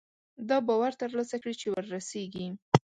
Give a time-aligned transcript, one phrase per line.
[0.49, 2.47] دا باور ترلاسه کړي چې وررسېږي.